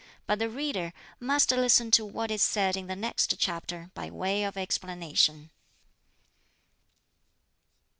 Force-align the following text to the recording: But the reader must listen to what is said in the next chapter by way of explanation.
But 0.25 0.39
the 0.39 0.49
reader 0.49 0.93
must 1.19 1.51
listen 1.51 1.91
to 1.91 2.03
what 2.03 2.31
is 2.31 2.41
said 2.41 2.75
in 2.75 2.87
the 2.87 2.95
next 2.95 3.37
chapter 3.37 3.91
by 3.93 4.09
way 4.09 4.43
of 4.43 4.57
explanation. 4.57 5.51